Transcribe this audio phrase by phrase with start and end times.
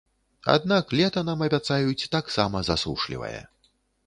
[0.53, 3.37] Аднак лета нам абяцаюць таксама засушлівае.